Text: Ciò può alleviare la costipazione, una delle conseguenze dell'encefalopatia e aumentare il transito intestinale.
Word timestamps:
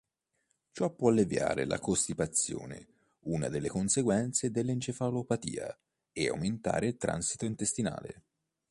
Ciò 0.71 0.95
può 0.95 1.09
alleviare 1.11 1.63
la 1.65 1.77
costipazione, 1.77 2.87
una 3.25 3.49
delle 3.49 3.69
conseguenze 3.69 4.49
dell'encefalopatia 4.49 5.77
e 6.11 6.27
aumentare 6.27 6.87
il 6.87 6.97
transito 6.97 7.45
intestinale. 7.45 8.23